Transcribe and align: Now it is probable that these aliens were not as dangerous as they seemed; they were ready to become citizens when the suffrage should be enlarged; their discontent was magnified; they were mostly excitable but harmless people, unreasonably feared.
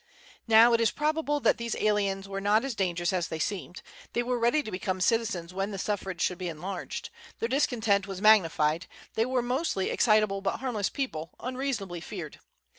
Now 0.47 0.73
it 0.73 0.81
is 0.81 0.89
probable 0.89 1.39
that 1.41 1.57
these 1.59 1.75
aliens 1.75 2.27
were 2.27 2.41
not 2.41 2.65
as 2.65 2.73
dangerous 2.73 3.13
as 3.13 3.27
they 3.27 3.37
seemed; 3.37 3.83
they 4.13 4.23
were 4.23 4.39
ready 4.39 4.63
to 4.63 4.71
become 4.71 4.99
citizens 4.99 5.53
when 5.53 5.69
the 5.69 5.77
suffrage 5.77 6.21
should 6.21 6.39
be 6.39 6.47
enlarged; 6.49 7.11
their 7.37 7.47
discontent 7.47 8.07
was 8.07 8.19
magnified; 8.19 8.87
they 9.13 9.27
were 9.27 9.43
mostly 9.43 9.91
excitable 9.91 10.41
but 10.41 10.57
harmless 10.57 10.89
people, 10.89 11.35
unreasonably 11.39 12.01
feared. 12.01 12.39